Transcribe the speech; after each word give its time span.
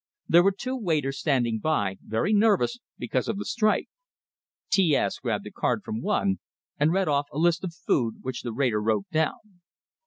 There 0.27 0.41
were 0.41 0.51
two 0.51 0.75
waiters 0.75 1.19
standing 1.19 1.59
by, 1.59 1.97
very 2.03 2.33
nervous, 2.33 2.79
because 2.97 3.27
of 3.27 3.37
the 3.37 3.45
strike. 3.45 3.87
T 4.71 4.95
S 4.95 5.19
grabbed 5.19 5.43
the 5.43 5.51
card 5.51 5.83
from 5.83 6.01
one, 6.01 6.39
and 6.79 6.91
read 6.91 7.07
off 7.07 7.27
a 7.31 7.37
list 7.37 7.63
of 7.63 7.75
food, 7.75 8.15
which 8.23 8.41
the 8.41 8.51
waiter 8.51 8.81
wrote 8.81 9.05
down. 9.11 9.61